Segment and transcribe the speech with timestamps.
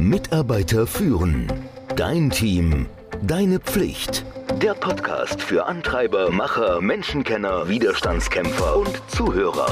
[0.00, 1.46] Mitarbeiter führen.
[1.94, 2.86] Dein Team.
[3.22, 4.24] Deine Pflicht.
[4.62, 9.68] Der Podcast für Antreiber, Macher, Menschenkenner, Widerstandskämpfer und Zuhörer.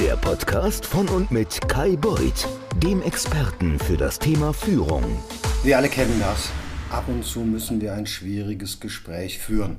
[0.00, 2.48] Der Podcast von und mit Kai Beuth,
[2.82, 5.04] dem Experten für das Thema Führung.
[5.62, 6.50] Wir alle kennen das.
[6.90, 9.76] Ab und zu müssen wir ein schwieriges Gespräch führen.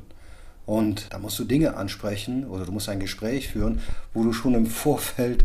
[0.66, 3.82] Und da musst du Dinge ansprechen oder du musst ein Gespräch führen,
[4.14, 5.44] wo du schon im Vorfeld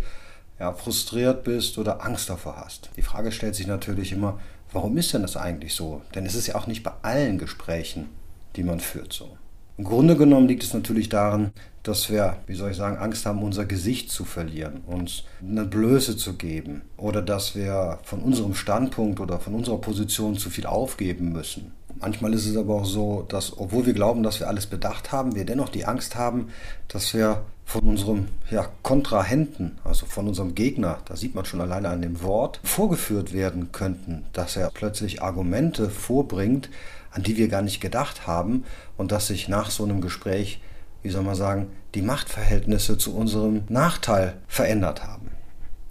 [0.58, 2.90] ja, frustriert bist oder Angst davor hast.
[2.96, 4.40] Die Frage stellt sich natürlich immer,
[4.72, 6.02] warum ist denn das eigentlich so?
[6.14, 8.08] Denn es ist ja auch nicht bei allen Gesprächen,
[8.56, 9.36] die man führt, so.
[9.78, 11.52] Im Grunde genommen liegt es natürlich daran,
[11.84, 16.16] dass wir, wie soll ich sagen, Angst haben, unser Gesicht zu verlieren, uns eine Blöße
[16.16, 21.32] zu geben oder dass wir von unserem Standpunkt oder von unserer Position zu viel aufgeben
[21.32, 21.72] müssen.
[22.00, 25.34] Manchmal ist es aber auch so, dass, obwohl wir glauben, dass wir alles bedacht haben,
[25.34, 26.48] wir dennoch die Angst haben,
[26.86, 31.90] dass wir von unserem ja, Kontrahenten, also von unserem Gegner, da sieht man schon alleine
[31.90, 36.70] an dem Wort, vorgeführt werden könnten, dass er plötzlich Argumente vorbringt,
[37.10, 38.64] an die wir gar nicht gedacht haben
[38.96, 40.60] und dass sich nach so einem Gespräch,
[41.02, 45.30] wie soll man sagen, die Machtverhältnisse zu unserem Nachteil verändert haben.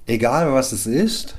[0.06, 1.36] Egal was es ist,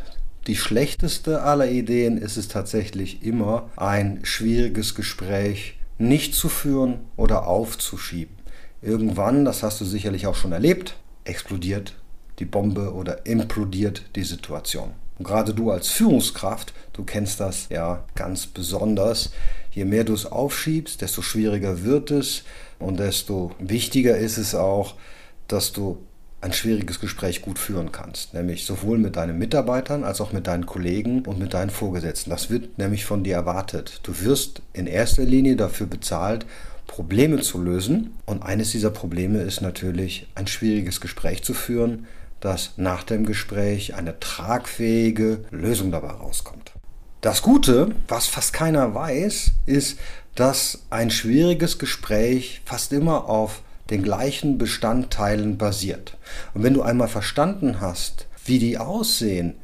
[0.49, 7.47] die schlechteste aller Ideen ist es tatsächlich immer, ein schwieriges Gespräch nicht zu führen oder
[7.47, 8.35] aufzuschieben.
[8.81, 11.95] Irgendwann, das hast du sicherlich auch schon erlebt, explodiert
[12.39, 14.93] die Bombe oder implodiert die Situation.
[15.19, 19.33] Und gerade du als Führungskraft, du kennst das ja ganz besonders.
[19.73, 22.45] Je mehr du es aufschiebst, desto schwieriger wird es
[22.79, 24.95] und desto wichtiger ist es auch,
[25.47, 25.99] dass du
[26.41, 30.67] ein schwieriges Gespräch gut führen kannst, nämlich sowohl mit deinen Mitarbeitern als auch mit deinen
[30.67, 32.31] Kollegen und mit deinen Vorgesetzten.
[32.31, 34.01] Das wird nämlich von dir erwartet.
[34.05, 36.47] Du wirst in erster Linie dafür bezahlt,
[36.87, 38.15] Probleme zu lösen.
[38.25, 42.07] Und eines dieser Probleme ist natürlich, ein schwieriges Gespräch zu führen,
[42.41, 46.73] dass nach dem Gespräch eine tragfähige Lösung dabei rauskommt.
[47.21, 49.99] Das Gute, was fast keiner weiß, ist,
[50.37, 56.17] dass ein schwieriges Gespräch fast immer auf den gleichen Bestandteilen basiert.
[56.55, 59.55] Und wenn du einmal verstanden hast, wie die aussehen,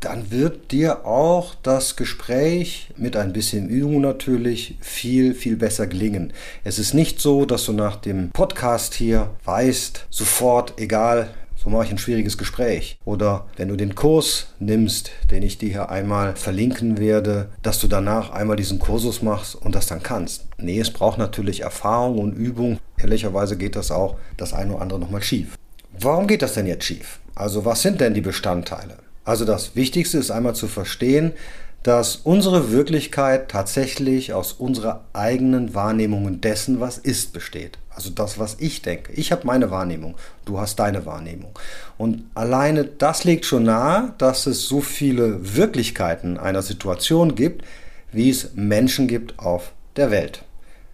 [0.00, 6.32] dann wird dir auch das Gespräch mit ein bisschen Übung natürlich viel, viel besser gelingen.
[6.64, 11.30] Es ist nicht so, dass du nach dem Podcast hier weißt, sofort, egal,
[11.66, 13.00] so mache ich ein schwieriges Gespräch.
[13.04, 17.88] Oder wenn du den Kurs nimmst, den ich dir hier einmal verlinken werde, dass du
[17.88, 20.46] danach einmal diesen Kursus machst und das dann kannst.
[20.58, 22.78] Nee, es braucht natürlich Erfahrung und Übung.
[22.98, 25.58] Ehrlicherweise geht das auch das eine oder andere nochmal schief.
[25.98, 27.18] Warum geht das denn jetzt schief?
[27.34, 28.98] Also was sind denn die Bestandteile?
[29.24, 31.32] Also das Wichtigste ist einmal zu verstehen,
[31.82, 37.78] dass unsere Wirklichkeit tatsächlich aus unserer eigenen Wahrnehmung dessen, was ist, besteht.
[37.90, 39.12] Also das, was ich denke.
[39.12, 41.58] Ich habe meine Wahrnehmung, du hast deine Wahrnehmung.
[41.96, 47.64] Und alleine das legt schon nahe, dass es so viele Wirklichkeiten einer Situation gibt,
[48.12, 50.42] wie es Menschen gibt auf der Welt.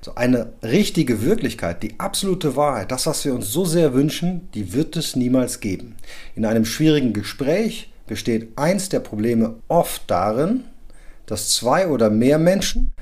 [0.01, 4.73] So eine richtige Wirklichkeit, die absolute Wahrheit, das, was wir uns so sehr wünschen, die
[4.73, 5.97] wird es niemals geben.
[6.35, 10.65] In einem schwierigen Gespräch besteht eins der Probleme oft darin,
[11.27, 12.93] dass zwei oder mehr Menschen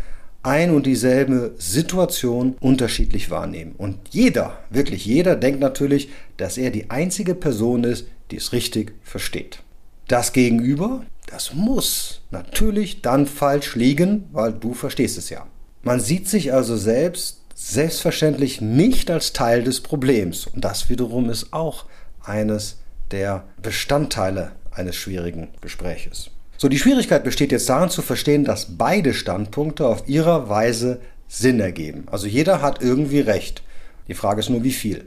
[0.43, 3.75] ein und dieselbe Situation unterschiedlich wahrnehmen.
[3.77, 8.95] Und jeder, wirklich jeder, denkt natürlich, dass er die einzige Person ist, die es richtig
[9.03, 9.63] versteht.
[10.09, 15.47] Das Gegenüber, das muss natürlich dann falsch liegen, weil du verstehst es ja.
[15.83, 20.47] Man sieht sich also selbst selbstverständlich nicht als Teil des Problems.
[20.47, 21.85] Und das wiederum ist auch
[22.23, 22.79] eines
[23.11, 26.31] der Bestandteile eines schwierigen Gespräches.
[26.60, 31.59] So, die Schwierigkeit besteht jetzt darin zu verstehen, dass beide Standpunkte auf ihrer Weise Sinn
[31.59, 32.04] ergeben.
[32.10, 33.62] Also jeder hat irgendwie recht.
[34.09, 35.06] Die Frage ist nur, wie viel.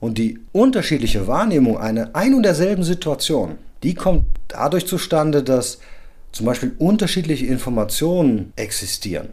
[0.00, 5.78] Und die unterschiedliche Wahrnehmung einer ein und derselben Situation, die kommt dadurch zustande, dass
[6.30, 9.28] zum Beispiel unterschiedliche Informationen existieren.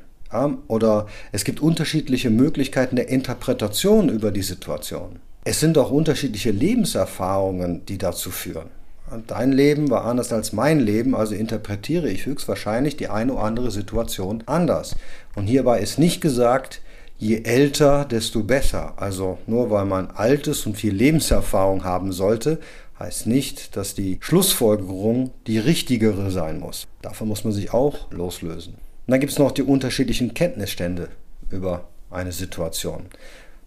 [0.69, 5.19] Oder es gibt unterschiedliche Möglichkeiten der Interpretation über die Situation.
[5.43, 8.78] Es sind auch unterschiedliche Lebenserfahrungen, die dazu führen.
[9.27, 13.71] Dein Leben war anders als mein Leben, also interpretiere ich höchstwahrscheinlich die eine oder andere
[13.71, 14.95] Situation anders.
[15.35, 16.81] Und hierbei ist nicht gesagt,
[17.17, 18.93] je älter, desto besser.
[18.97, 22.59] Also nur weil man altes und viel Lebenserfahrung haben sollte,
[22.99, 26.87] heißt nicht, dass die Schlussfolgerung die richtigere sein muss.
[27.01, 28.73] Davon muss man sich auch loslösen.
[28.73, 31.09] Und dann gibt es noch die unterschiedlichen Kenntnisstände
[31.49, 33.05] über eine Situation.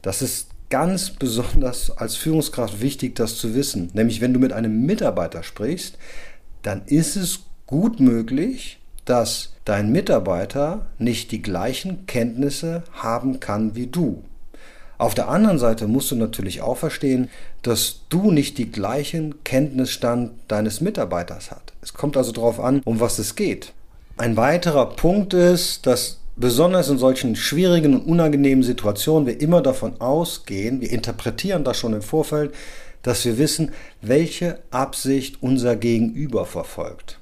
[0.02, 3.90] Das ist ganz besonders als Führungskraft wichtig, das zu wissen.
[3.92, 5.98] Nämlich, wenn du mit einem Mitarbeiter sprichst,
[6.62, 13.86] dann ist es gut möglich, dass dein Mitarbeiter nicht die gleichen Kenntnisse haben kann wie
[13.86, 14.24] du.
[14.96, 17.28] Auf der anderen Seite musst du natürlich auch verstehen,
[17.60, 21.74] dass du nicht die gleichen Kenntnisstand deines Mitarbeiters hast.
[21.82, 23.74] Es kommt also darauf an, um was es geht.
[24.16, 30.00] Ein weiterer Punkt ist, dass besonders in solchen schwierigen und unangenehmen Situationen wir immer davon
[30.00, 32.54] ausgehen, wir interpretieren das schon im Vorfeld,
[33.02, 37.18] dass wir wissen, welche Absicht unser Gegenüber verfolgt.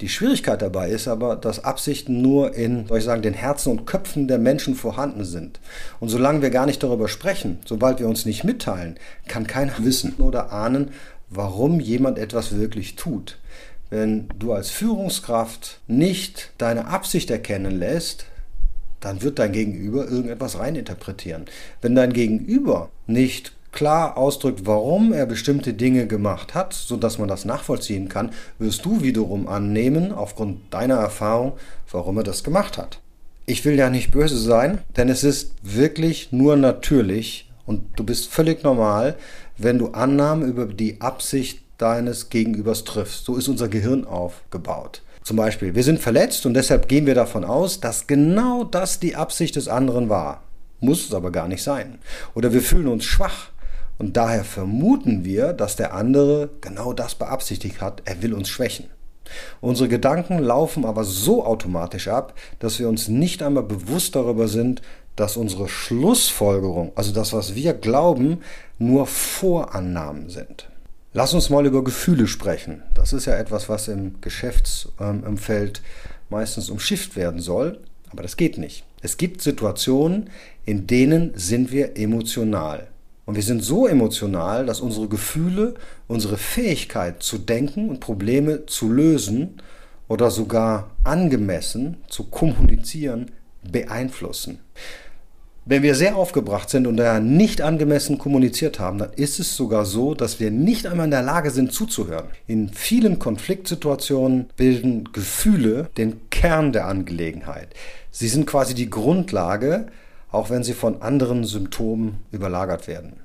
[0.00, 3.84] Die Schwierigkeit dabei ist aber, dass Absichten nur in, soll ich sagen, den Herzen und
[3.84, 5.58] Köpfen der Menschen vorhanden sind.
[5.98, 8.96] Und solange wir gar nicht darüber sprechen, sobald wir uns nicht mitteilen,
[9.26, 10.92] kann keiner wissen oder ahnen,
[11.30, 13.38] warum jemand etwas wirklich tut.
[13.90, 18.26] Wenn du als Führungskraft nicht deine Absicht erkennen lässt,
[19.00, 21.46] dann wird dein Gegenüber irgendetwas reininterpretieren.
[21.80, 27.44] Wenn dein Gegenüber nicht klar ausdrückt, warum er bestimmte Dinge gemacht hat, sodass man das
[27.44, 31.52] nachvollziehen kann, wirst du wiederum annehmen, aufgrund deiner Erfahrung,
[31.90, 33.00] warum er das gemacht hat.
[33.46, 38.28] Ich will ja nicht böse sein, denn es ist wirklich nur natürlich und du bist
[38.28, 39.16] völlig normal,
[39.56, 43.24] wenn du Annahmen über die Absicht deines Gegenübers triffst.
[43.24, 45.02] So ist unser Gehirn aufgebaut.
[45.28, 49.14] Zum Beispiel, wir sind verletzt und deshalb gehen wir davon aus, dass genau das die
[49.14, 50.42] Absicht des anderen war.
[50.80, 51.98] Muss es aber gar nicht sein.
[52.34, 53.50] Oder wir fühlen uns schwach
[53.98, 58.86] und daher vermuten wir, dass der andere genau das beabsichtigt hat, er will uns schwächen.
[59.60, 64.80] Unsere Gedanken laufen aber so automatisch ab, dass wir uns nicht einmal bewusst darüber sind,
[65.14, 68.40] dass unsere Schlussfolgerung, also das, was wir glauben,
[68.78, 70.70] nur Vorannahmen sind.
[71.18, 72.84] Lass uns mal über Gefühle sprechen.
[72.94, 75.82] Das ist ja etwas, was im Geschäftsumfeld
[76.30, 77.80] meistens umschifft werden soll,
[78.10, 78.84] aber das geht nicht.
[79.02, 80.30] Es gibt Situationen,
[80.64, 82.86] in denen sind wir emotional.
[83.26, 85.74] Und wir sind so emotional, dass unsere Gefühle,
[86.06, 89.60] unsere Fähigkeit zu denken und Probleme zu lösen
[90.06, 93.32] oder sogar angemessen zu kommunizieren
[93.68, 94.60] beeinflussen.
[95.68, 99.84] Wenn wir sehr aufgebracht sind und daher nicht angemessen kommuniziert haben, dann ist es sogar
[99.84, 102.28] so, dass wir nicht einmal in der Lage sind zuzuhören.
[102.46, 107.68] In vielen Konfliktsituationen bilden Gefühle den Kern der Angelegenheit.
[108.10, 109.88] Sie sind quasi die Grundlage
[110.30, 113.20] auch wenn sie von anderen Symptomen überlagert werden.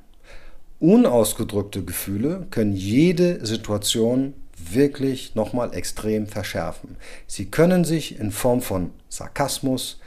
[0.80, 6.96] Unausgedrückte Gefühle können jede Situation wirklich nochmal extrem verschärfen.
[7.28, 10.00] Sie können sich in Form von Sarkasmus,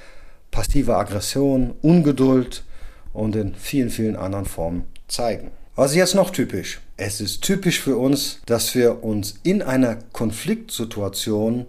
[0.56, 2.64] passiver Aggression, Ungeduld
[3.12, 5.50] und in vielen, vielen anderen Formen zeigen.
[5.74, 6.80] Was ist jetzt noch typisch?
[6.96, 11.66] Es ist typisch für uns, dass wir uns in einer Konfliktsituation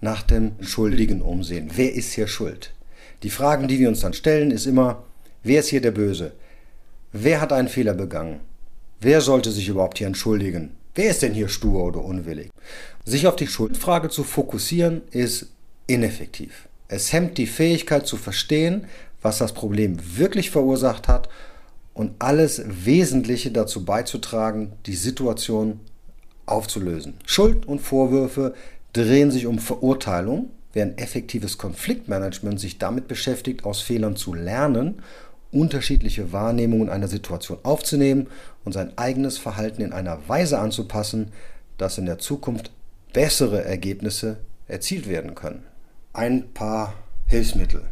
[0.00, 1.72] nach dem Schuldigen umsehen.
[1.74, 2.72] Wer ist hier schuld?
[3.22, 5.04] Die Fragen, die wir uns dann stellen, ist immer,
[5.42, 6.32] wer ist hier der Böse?
[7.12, 8.40] Wer hat einen Fehler begangen?
[8.98, 10.70] Wer sollte sich überhaupt hier entschuldigen?
[10.94, 12.50] Wer ist denn hier stur oder unwillig?
[13.04, 15.48] Sich auf die Schuldfrage zu fokussieren, ist
[15.86, 16.66] ineffektiv.
[16.92, 18.84] Es hemmt die Fähigkeit zu verstehen,
[19.22, 21.30] was das Problem wirklich verursacht hat
[21.94, 25.80] und alles Wesentliche dazu beizutragen, die Situation
[26.44, 27.14] aufzulösen.
[27.24, 28.52] Schuld und Vorwürfe
[28.92, 35.00] drehen sich um Verurteilung während effektives Konfliktmanagement sich damit beschäftigt, aus Fehlern zu lernen,
[35.50, 38.26] unterschiedliche Wahrnehmungen einer Situation aufzunehmen
[38.66, 41.32] und sein eigenes Verhalten in einer Weise anzupassen,
[41.78, 42.70] dass in der Zukunft
[43.14, 45.71] bessere Ergebnisse erzielt werden können.
[46.14, 46.92] Ein paar
[47.26, 47.84] Hilfsmittel.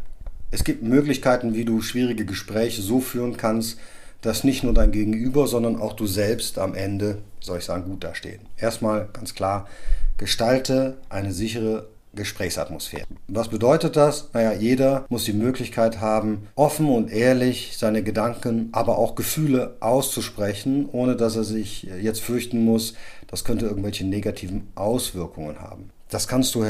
[0.51, 3.79] Es gibt Möglichkeiten, wie du schwierige Gespräche so führen kannst,
[4.21, 8.05] dass nicht nur dein Gegenüber, sondern auch du selbst am Ende, soll ich sagen, gut
[8.05, 8.41] dastehen.
[8.59, 9.67] Erstmal ganz klar,
[10.19, 13.07] gestalte eine sichere Gesprächsatmosphäre.
[13.29, 14.29] Was bedeutet das?
[14.35, 20.91] Naja, jeder muss die Möglichkeit haben, offen und ehrlich seine Gedanken, aber auch Gefühle auszusprechen,
[20.93, 22.93] ohne dass er sich jetzt fürchten muss,
[23.29, 25.89] das könnte irgendwelche negativen Auswirkungen haben.
[26.11, 26.65] Das kannst du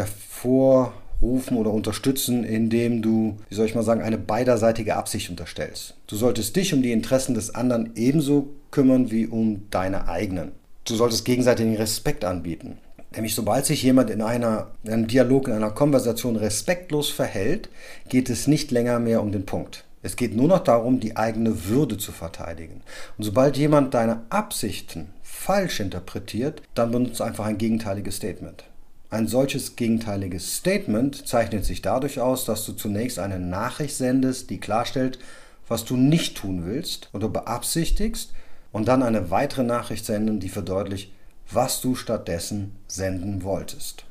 [1.20, 5.94] hervorrufen oder unterstützen, indem du, wie soll ich mal sagen, eine beiderseitige Absicht unterstellst.
[6.06, 10.52] Du solltest dich um die Interessen des anderen ebenso kümmern wie um deine eigenen.
[10.84, 12.78] Du solltest gegenseitigen Respekt anbieten.
[13.12, 17.68] Nämlich sobald sich jemand in, einer, in einem Dialog, in einer Konversation respektlos verhält,
[18.08, 19.84] geht es nicht länger mehr um den Punkt.
[20.02, 22.82] Es geht nur noch darum, die eigene Würde zu verteidigen.
[23.18, 28.64] Und sobald jemand deine Absichten falsch interpretiert, dann benutzt einfach ein gegenteiliges Statement.
[29.10, 34.60] Ein solches gegenteiliges Statement zeichnet sich dadurch aus, dass du zunächst eine Nachricht sendest, die
[34.60, 35.18] klarstellt,
[35.66, 38.32] was du nicht tun willst oder beabsichtigst,
[38.72, 41.12] und dann eine weitere Nachricht senden, die verdeutlicht,
[41.50, 44.04] was du stattdessen senden wolltest.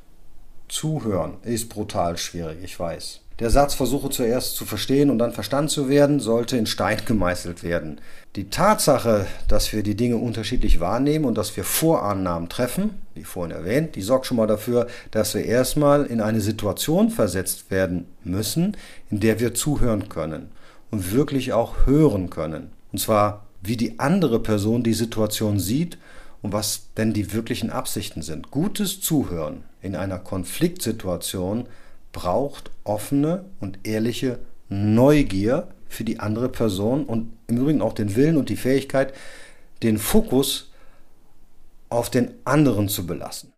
[0.68, 3.19] Zuhören ist brutal schwierig, ich weiß.
[3.40, 7.62] Der Satz versuche zuerst zu verstehen und dann verstanden zu werden, sollte in Stein gemeißelt
[7.62, 7.98] werden.
[8.36, 13.56] Die Tatsache, dass wir die Dinge unterschiedlich wahrnehmen und dass wir Vorannahmen treffen, wie vorhin
[13.56, 18.76] erwähnt, die sorgt schon mal dafür, dass wir erstmal in eine Situation versetzt werden müssen,
[19.10, 20.50] in der wir zuhören können
[20.90, 22.70] und wirklich auch hören können.
[22.92, 25.96] Und zwar, wie die andere Person die Situation sieht
[26.42, 28.50] und was denn die wirklichen Absichten sind.
[28.50, 31.66] Gutes Zuhören in einer Konfliktsituation
[32.12, 34.38] braucht offene und ehrliche
[34.68, 39.12] Neugier für die andere Person und im Übrigen auch den Willen und die Fähigkeit,
[39.82, 40.70] den Fokus
[41.88, 43.52] auf den anderen zu belassen.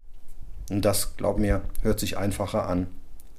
[0.71, 2.87] Und das, glaub mir, hört sich einfacher an,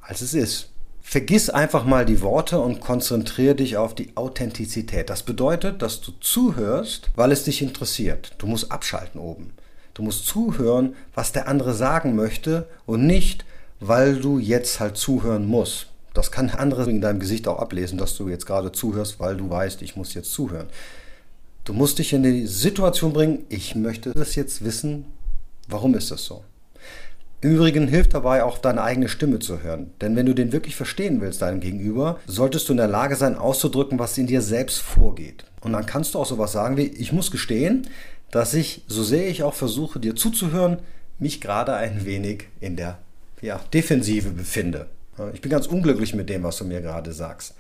[0.02, 0.70] als es ist.
[1.02, 5.10] Vergiss einfach mal die Worte und konzentriere dich auf die Authentizität.
[5.10, 8.36] Das bedeutet, dass du zuhörst, weil es dich interessiert.
[8.38, 9.54] Du musst abschalten oben.
[9.94, 13.46] Du musst zuhören, was der andere sagen möchte und nicht,
[13.88, 15.88] weil du jetzt halt zuhören musst.
[16.14, 19.50] Das kann andere in deinem Gesicht auch ablesen, dass du jetzt gerade zuhörst, weil du
[19.50, 20.68] weißt, ich muss jetzt zuhören.
[21.66, 25.06] Du musst dich in die Situation bringen, ich möchte das jetzt wissen,
[25.68, 26.44] warum ist das so?
[27.42, 29.92] Im Übrigen hilft dabei auch deine eigene Stimme zu hören.
[30.00, 33.38] Denn wenn du den wirklich verstehen willst, deinem Gegenüber, solltest du in der Lage sein,
[33.38, 35.44] auszudrücken, was in dir selbst vorgeht.
[35.60, 37.88] Und dann kannst du auch sowas sagen wie, ich muss gestehen,
[38.32, 40.80] dass ich, so sehr ich auch versuche, dir zuzuhören,
[41.20, 43.00] mich gerade ein wenig in der
[43.44, 44.88] ja, Defensive befinde.
[45.34, 47.56] Ich bin ganz unglücklich mit dem, was du mir gerade sagst.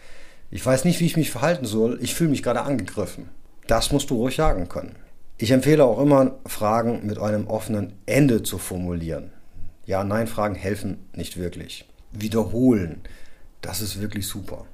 [0.50, 2.00] Ich weiß nicht, wie ich mich verhalten soll.
[2.02, 3.30] Ich fühle mich gerade angegriffen.
[3.68, 4.96] Das musst du ruhig sagen können.
[5.38, 9.32] Ich empfehle auch immer, Fragen mit einem offenen Ende zu formulieren.
[9.86, 11.86] Ja-Nein-Fragen helfen nicht wirklich.
[12.14, 13.02] Wiederholen,
[13.62, 14.66] das ist wirklich super.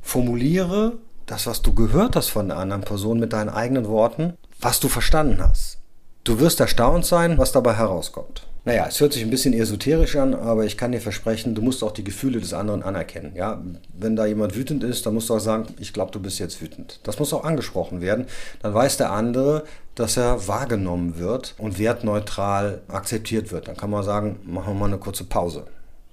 [0.00, 4.80] Formuliere das, was du gehört hast von der anderen Person mit deinen eigenen Worten, was
[4.80, 5.78] du verstanden hast.
[6.24, 8.46] Du wirst erstaunt sein, was dabei herauskommt.
[8.64, 11.82] Naja, es hört sich ein bisschen esoterisch an, aber ich kann dir versprechen, du musst
[11.82, 13.32] auch die Gefühle des anderen anerkennen.
[13.34, 13.62] Ja,
[13.94, 16.60] wenn da jemand wütend ist, dann musst du auch sagen, ich glaube, du bist jetzt
[16.60, 17.00] wütend.
[17.04, 18.26] Das muss auch angesprochen werden.
[18.60, 19.64] Dann weiß der andere,
[19.94, 23.68] dass er wahrgenommen wird und wertneutral akzeptiert wird.
[23.68, 25.64] Dann kann man sagen, machen wir mal eine kurze Pause.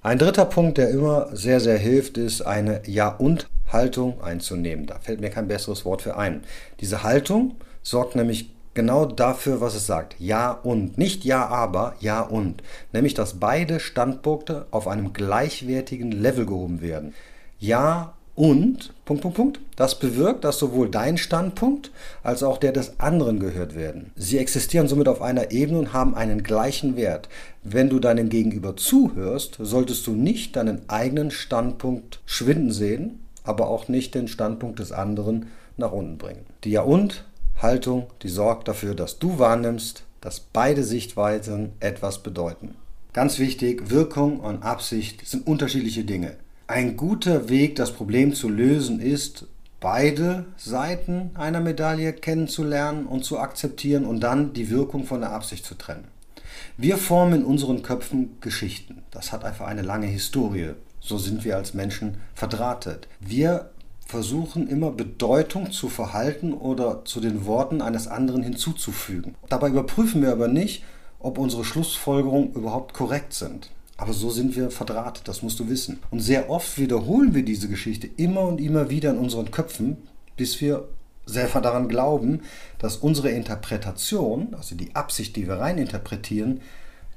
[0.02, 4.86] Ein dritter Punkt, der immer sehr, sehr hilft, ist eine Ja- und Haltung einzunehmen.
[4.86, 6.44] Da fällt mir kein besseres Wort für ein.
[6.80, 10.16] Diese Haltung sorgt nämlich genau dafür, was es sagt.
[10.20, 10.98] Ja und.
[11.00, 12.62] Nicht ja aber, ja und.
[12.94, 17.14] Nämlich, dass beide Standpunkte auf einem gleichwertigen Level gehoben werden.
[17.60, 19.60] Ja und, Punkt, Punkt, Punkt.
[19.76, 21.90] Das bewirkt, dass sowohl dein Standpunkt
[22.22, 24.12] als auch der des anderen gehört werden.
[24.16, 27.30] Sie existieren somit auf einer Ebene und haben einen gleichen Wert.
[27.64, 33.88] Wenn du deinem Gegenüber zuhörst, solltest du nicht deinen eigenen Standpunkt schwinden sehen, aber auch
[33.88, 36.46] nicht den Standpunkt des anderen nach unten bringen.
[36.64, 37.26] Die Ja und
[37.62, 42.76] Haltung, die sorgt dafür, dass du wahrnimmst, dass beide Sichtweisen etwas bedeuten.
[43.14, 46.36] Ganz wichtig, Wirkung und Absicht sind unterschiedliche Dinge.
[46.68, 49.46] Ein guter Weg, das Problem zu lösen, ist,
[49.80, 55.66] beide Seiten einer Medaille kennenzulernen und zu akzeptieren und dann die Wirkung von der Absicht
[55.66, 56.08] zu trennen.
[56.78, 59.04] Wir formen in unseren Köpfen Geschichten.
[59.12, 60.72] Das hat einfach eine lange Historie.
[61.00, 63.08] So sind wir als Menschen verdrahtet.
[63.20, 63.70] Wir
[64.08, 69.36] versuchen immer Bedeutung zu Verhalten oder zu den Worten eines anderen hinzuzufügen.
[69.50, 70.84] Dabei überprüfen wir aber nicht,
[71.20, 73.70] ob unsere Schlussfolgerungen überhaupt korrekt sind.
[73.98, 76.00] Aber so sind wir verdrahtet, das musst du wissen.
[76.12, 79.98] Und sehr oft wiederholen wir diese Geschichte immer und immer wieder in unseren Köpfen,
[80.38, 80.88] bis wir
[81.26, 82.42] selber daran glauben,
[82.80, 86.62] dass unsere Interpretation, also die Absicht, die wir reininterpretieren,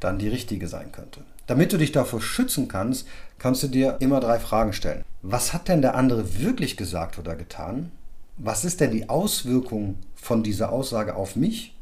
[0.00, 1.20] dann die richtige sein könnte.
[1.46, 3.06] Damit du dich davor schützen kannst,
[3.38, 5.04] kannst du dir immer drei Fragen stellen.
[5.22, 7.90] Was hat denn der andere wirklich gesagt oder getan?
[8.38, 11.76] Was ist denn die Auswirkung von dieser Aussage auf mich?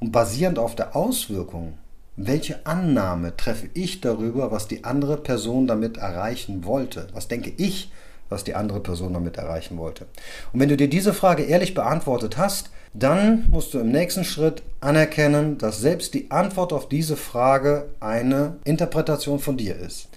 [0.00, 1.78] Und basierend auf der Auswirkung,
[2.16, 7.06] welche Annahme treffe ich darüber, was die andere Person damit erreichen wollte?
[7.12, 7.92] Was denke ich,
[8.28, 10.06] was die andere Person damit erreichen wollte?
[10.52, 14.64] Und wenn du dir diese Frage ehrlich beantwortet hast, dann musst du im nächsten Schritt
[14.80, 20.08] anerkennen, dass selbst die Antwort auf diese Frage eine Interpretation von dir ist.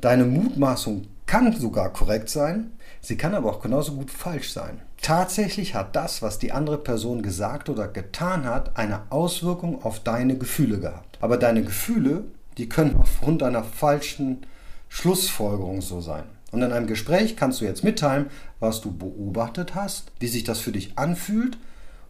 [0.00, 4.80] Deine Mutmaßung kann sogar korrekt sein, sie kann aber auch genauso gut falsch sein.
[5.00, 10.38] Tatsächlich hat das, was die andere Person gesagt oder getan hat, eine Auswirkung auf deine
[10.38, 11.18] Gefühle gehabt.
[11.20, 12.24] Aber deine Gefühle,
[12.56, 14.46] die können aufgrund einer falschen
[14.88, 16.24] Schlussfolgerung so sein.
[16.52, 18.26] Und in einem Gespräch kannst du jetzt mitteilen,
[18.60, 21.56] was du beobachtet hast, wie sich das für dich anfühlt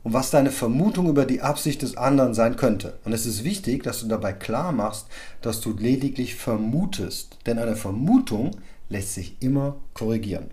[0.03, 2.99] und was deine Vermutung über die Absicht des anderen sein könnte.
[3.05, 5.07] Und es ist wichtig, dass du dabei klar machst,
[5.41, 7.39] dass du lediglich vermutest.
[7.47, 8.51] Denn eine Vermutung
[8.93, 10.51] lässt sich immer korrigieren.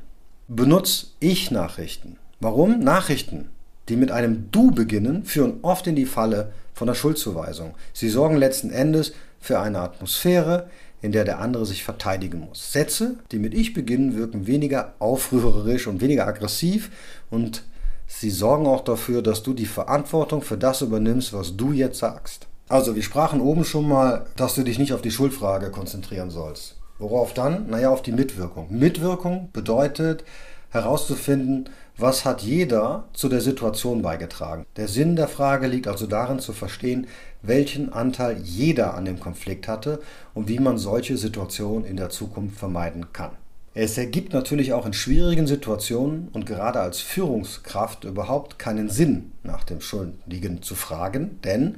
[0.48, 2.17] Benutz Ich-Nachrichten.
[2.39, 2.79] Warum?
[2.79, 3.50] Nachrichten,
[3.89, 7.75] die mit einem Du beginnen, führen oft in die Falle von der Schuldzuweisung.
[7.93, 10.69] Sie sorgen letzten Endes für eine Atmosphäre,
[11.01, 12.72] in der der andere sich verteidigen muss.
[12.72, 16.91] Sätze, die mit Ich beginnen, wirken weniger aufrührerisch und weniger aggressiv
[17.29, 17.63] und
[18.08, 22.48] sie sorgen auch dafür, dass du die Verantwortung für das übernimmst, was du jetzt sagst.
[22.69, 26.75] Also, wir sprachen oben schon mal, dass du dich nicht auf die Schuldfrage konzentrieren sollst.
[27.00, 27.70] Worauf dann?
[27.70, 28.68] Naja, auf die Mitwirkung.
[28.70, 30.24] Mitwirkung bedeutet,
[30.70, 34.65] herauszufinden, was hat jeder zu der Situation beigetragen.
[34.75, 37.08] Der Sinn der Frage liegt also darin zu verstehen,
[37.41, 40.00] welchen Anteil jeder an dem Konflikt hatte
[40.34, 43.32] und wie man solche Situationen in der Zukunft vermeiden kann.
[43.74, 49.63] Es ergibt natürlich auch in schwierigen Situationen und gerade als Führungskraft überhaupt keinen Sinn, nach
[49.63, 51.75] dem Schuldigen zu fragen, denn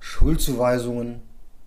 [0.00, 1.22] Schuldzuweisungen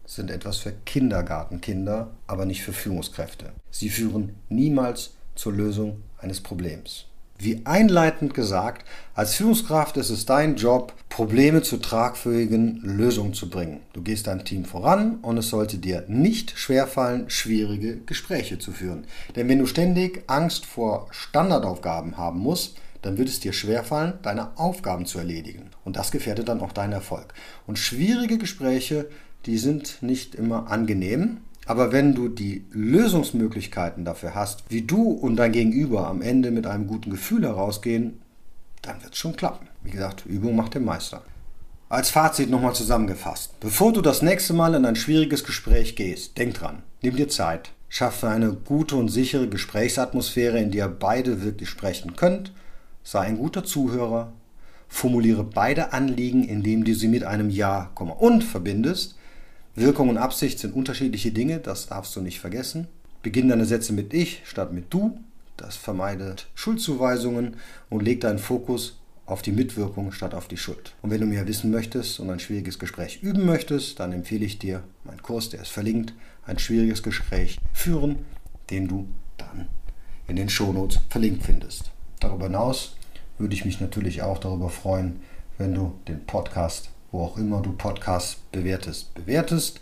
[0.05, 3.51] sind etwas für Kindergartenkinder, aber nicht für Führungskräfte.
[3.71, 7.05] Sie führen niemals zur Lösung eines Problems.
[7.39, 13.81] Wie einleitend gesagt, als Führungskraft ist es dein Job, Probleme zu tragfähigen Lösungen zu bringen.
[13.91, 19.05] Du gehst dein Team voran und es sollte dir nicht schwerfallen, schwierige Gespräche zu führen.
[19.35, 24.57] Denn wenn du ständig Angst vor Standardaufgaben haben musst, dann wird es dir schwerfallen, deine
[24.57, 25.71] Aufgaben zu erledigen.
[25.83, 27.33] Und das gefährdet dann auch deinen Erfolg.
[27.67, 29.09] Und schwierige Gespräche,
[29.45, 35.37] die sind nicht immer angenehm, aber wenn du die Lösungsmöglichkeiten dafür hast, wie du und
[35.37, 38.21] dein Gegenüber am Ende mit einem guten Gefühl herausgehen,
[38.81, 39.67] dann wird es schon klappen.
[39.83, 41.23] Wie gesagt, Übung macht den Meister.
[41.87, 43.59] Als Fazit nochmal zusammengefasst.
[43.59, 47.71] Bevor du das nächste Mal in ein schwieriges Gespräch gehst, denk dran, nimm dir Zeit.
[47.87, 52.51] Schaffe eine gute und sichere Gesprächsatmosphäre, in der beide wirklich sprechen könnt.
[53.03, 54.33] Sei ein guter Zuhörer.
[54.87, 59.15] Formuliere beide Anliegen, indem du sie mit einem Ja, und verbindest.
[59.75, 62.87] Wirkung und Absicht sind unterschiedliche Dinge, das darfst du nicht vergessen.
[63.23, 65.19] Beginn deine Sätze mit ich statt mit du.
[65.57, 67.55] Das vermeidet Schuldzuweisungen
[67.89, 70.93] und leg deinen Fokus auf die Mitwirkung statt auf die Schuld.
[71.01, 74.59] Und wenn du mehr wissen möchtest und ein schwieriges Gespräch üben möchtest, dann empfehle ich
[74.59, 76.13] dir meinen Kurs, der ist verlinkt,
[76.45, 78.19] ein schwieriges Gespräch führen,
[78.69, 79.69] den du dann
[80.27, 81.91] in den Shownotes verlinkt findest.
[82.19, 82.95] Darüber hinaus
[83.39, 85.21] würde ich mich natürlich auch darüber freuen,
[85.57, 89.79] wenn du den Podcast wo auch immer du Podcasts bewertest, bewertest.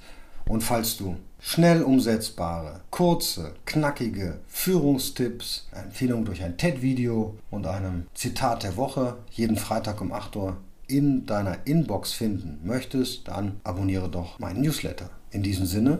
[0.47, 8.63] Und falls du schnell umsetzbare, kurze, knackige Führungstipps, Empfehlungen durch ein TED-Video und einem Zitat
[8.63, 10.57] der Woche jeden Freitag um 8 Uhr
[10.87, 15.09] in deiner Inbox finden möchtest, dann abonniere doch meinen Newsletter.
[15.31, 15.99] In diesem Sinne,